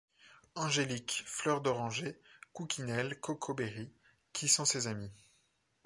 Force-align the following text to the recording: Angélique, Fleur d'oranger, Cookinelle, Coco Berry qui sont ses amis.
Angélique, 0.55 1.21
Fleur 1.27 1.61
d'oranger, 1.61 2.19
Cookinelle, 2.53 3.19
Coco 3.19 3.53
Berry 3.53 3.93
qui 4.33 4.47
sont 4.47 4.65
ses 4.65 4.87
amis. 4.87 5.11